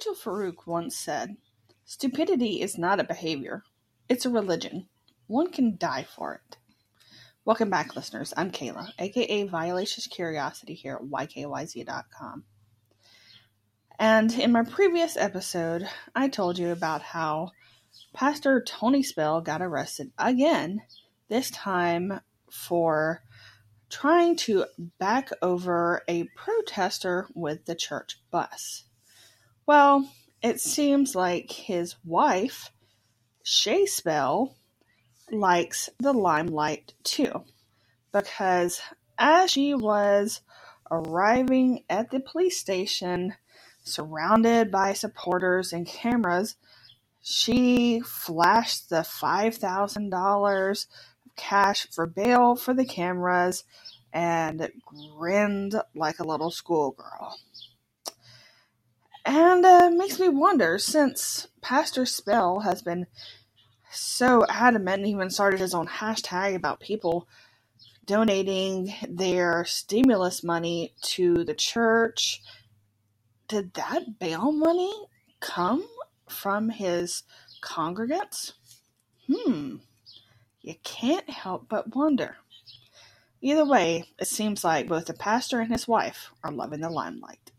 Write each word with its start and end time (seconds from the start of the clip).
Nigel 0.00 0.14
Farouk 0.14 0.66
once 0.66 0.96
said, 0.96 1.36
Stupidity 1.84 2.62
is 2.62 2.78
not 2.78 3.00
a 3.00 3.04
behavior, 3.04 3.64
it's 4.08 4.24
a 4.24 4.30
religion. 4.30 4.88
One 5.26 5.52
can 5.52 5.76
die 5.76 6.04
for 6.04 6.36
it. 6.36 6.56
Welcome 7.44 7.68
back, 7.68 7.94
listeners. 7.94 8.32
I'm 8.34 8.50
Kayla, 8.50 8.92
aka 8.98 9.42
Violacious 9.42 10.06
Curiosity 10.06 10.72
here 10.72 10.94
at 10.94 11.06
YKYZ.com. 11.06 12.44
And 13.98 14.32
in 14.32 14.52
my 14.52 14.62
previous 14.64 15.18
episode, 15.18 15.86
I 16.14 16.28
told 16.28 16.58
you 16.58 16.70
about 16.70 17.02
how 17.02 17.50
Pastor 18.14 18.62
Tony 18.66 19.02
Spell 19.02 19.42
got 19.42 19.60
arrested 19.60 20.12
again, 20.16 20.80
this 21.28 21.50
time 21.50 22.22
for 22.50 23.22
trying 23.90 24.36
to 24.36 24.64
back 24.98 25.28
over 25.42 26.00
a 26.08 26.24
protester 26.34 27.26
with 27.34 27.66
the 27.66 27.74
church 27.74 28.18
bus. 28.30 28.84
Well, 29.70 30.10
it 30.42 30.60
seems 30.60 31.14
like 31.14 31.52
his 31.52 31.94
wife, 32.04 32.72
Shay 33.44 33.86
Spell, 33.86 34.56
likes 35.30 35.88
the 35.96 36.12
limelight 36.12 36.94
too, 37.04 37.44
because 38.12 38.80
as 39.16 39.52
she 39.52 39.74
was 39.74 40.40
arriving 40.90 41.84
at 41.88 42.10
the 42.10 42.18
police 42.18 42.58
station, 42.58 43.36
surrounded 43.84 44.72
by 44.72 44.92
supporters 44.92 45.72
and 45.72 45.86
cameras, 45.86 46.56
she 47.22 48.00
flashed 48.00 48.90
the 48.90 49.02
$5,000 49.02 50.86
cash 51.36 51.86
for 51.92 52.06
bail 52.08 52.56
for 52.56 52.74
the 52.74 52.84
cameras 52.84 53.62
and 54.12 54.68
grinned 54.84 55.80
like 55.94 56.18
a 56.18 56.26
little 56.26 56.50
schoolgirl. 56.50 57.38
And 59.32 59.64
uh, 59.64 59.90
makes 59.90 60.18
me 60.18 60.28
wonder 60.28 60.76
since 60.76 61.46
Pastor 61.62 62.04
Spell 62.04 62.58
has 62.60 62.82
been 62.82 63.06
so 63.92 64.44
adamant 64.48 65.02
and 65.02 65.06
even 65.06 65.30
started 65.30 65.60
his 65.60 65.72
own 65.72 65.86
hashtag 65.86 66.56
about 66.56 66.80
people 66.80 67.28
donating 68.04 68.92
their 69.08 69.64
stimulus 69.64 70.42
money 70.42 70.94
to 71.02 71.44
the 71.44 71.54
church. 71.54 72.42
Did 73.46 73.74
that 73.74 74.18
bail 74.18 74.50
money 74.50 74.92
come 75.38 75.86
from 76.28 76.70
his 76.70 77.22
congregants? 77.62 78.54
Hmm, 79.32 79.76
you 80.60 80.74
can't 80.82 81.30
help 81.30 81.68
but 81.68 81.94
wonder. 81.94 82.38
Either 83.40 83.64
way, 83.64 84.06
it 84.18 84.26
seems 84.26 84.64
like 84.64 84.88
both 84.88 85.06
the 85.06 85.14
pastor 85.14 85.60
and 85.60 85.70
his 85.70 85.86
wife 85.86 86.32
are 86.42 86.50
loving 86.50 86.80
the 86.80 86.90
limelight. 86.90 87.52